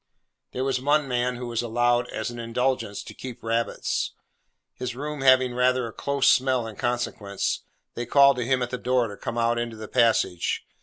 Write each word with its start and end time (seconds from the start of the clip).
There 0.51 0.63
was 0.63 0.81
one 0.81 1.07
man 1.07 1.35
who 1.35 1.45
was 1.45 1.61
allowed, 1.61 2.09
as 2.09 2.31
an 2.31 2.39
indulgence, 2.39 3.03
to 3.03 3.13
keep 3.13 3.43
rabbits. 3.43 4.13
His 4.73 4.95
room 4.95 5.21
having 5.21 5.53
rather 5.53 5.85
a 5.85 5.93
close 5.93 6.27
smell 6.27 6.65
in 6.65 6.75
consequence, 6.75 7.59
they 7.93 8.07
called 8.07 8.37
to 8.37 8.43
him 8.43 8.63
at 8.63 8.71
the 8.71 8.79
door 8.79 9.09
to 9.09 9.15
come 9.15 9.37
out 9.37 9.59
into 9.59 9.75
the 9.77 9.87
passage. 9.87 10.65